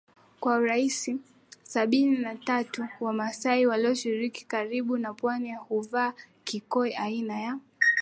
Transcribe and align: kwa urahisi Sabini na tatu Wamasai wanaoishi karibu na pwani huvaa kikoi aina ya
kwa 0.39 0.57
urahisi 0.57 1.17
Sabini 1.63 2.17
na 2.17 2.35
tatu 2.35 2.87
Wamasai 2.99 3.65
wanaoishi 3.65 4.29
karibu 4.29 4.97
na 4.97 5.13
pwani 5.13 5.53
huvaa 5.53 6.13
kikoi 6.43 6.93
aina 6.95 7.39
ya 7.41 7.59